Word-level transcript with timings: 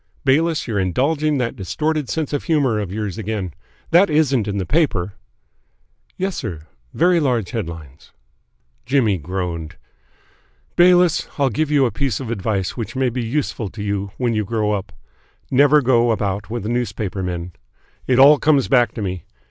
"Bayliss, 0.25 0.67
you're 0.67 0.79
indulging 0.79 1.37
that 1.37 1.55
distorted 1.55 2.09
sense 2.09 2.33
of 2.33 2.45
humour 2.45 2.79
of 2.79 2.91
yours 2.91 3.19
again. 3.19 3.53
That 3.91 4.09
isn't 4.09 4.47
in 4.47 4.57
the 4.57 4.65
paper?" 4.65 5.13
"Yes, 6.17 6.35
sir. 6.37 6.61
Very 6.91 7.19
large 7.19 7.51
headlines." 7.51 8.11
Jimmy 8.83 9.19
groaned. 9.19 9.75
"Bayliss, 10.75 11.27
I'll 11.37 11.51
give 11.51 11.69
you 11.69 11.85
a 11.85 11.91
piece 11.91 12.19
of 12.19 12.31
advice 12.31 12.75
which 12.75 12.95
may 12.95 13.09
be 13.11 13.21
useful 13.23 13.69
to 13.69 13.83
you 13.83 14.09
when 14.17 14.33
you 14.33 14.43
grow 14.43 14.71
up. 14.71 14.91
Never 15.51 15.83
go 15.83 16.09
about 16.09 16.49
with 16.49 16.65
newspaper 16.65 17.21
men. 17.21 17.51
It 18.07 18.17
all 18.17 18.39
comes 18.39 18.67
back 18.67 18.93
to 18.95 19.03
me. 19.03 19.25